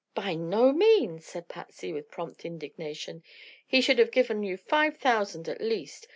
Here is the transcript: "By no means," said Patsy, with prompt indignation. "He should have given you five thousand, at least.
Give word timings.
"By 0.15 0.33
no 0.33 0.71
means," 0.73 1.27
said 1.27 1.47
Patsy, 1.47 1.93
with 1.93 2.09
prompt 2.09 2.43
indignation. 2.43 3.21
"He 3.67 3.81
should 3.81 3.99
have 3.99 4.09
given 4.09 4.41
you 4.41 4.57
five 4.57 4.97
thousand, 4.97 5.47
at 5.47 5.61
least. 5.61 6.07